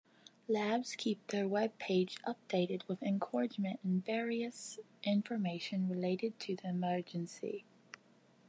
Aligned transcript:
Labs 0.47 0.95
keeps 0.95 1.31
their 1.31 1.47
webpage 1.47 2.17
updated 2.23 2.81
with 2.87 3.03
encouragement 3.03 3.79
and 3.83 4.03
various 4.03 4.79
information 5.03 5.87
related 5.87 6.39
to 6.39 6.55
the 6.55 6.69
emergency. 6.69 7.65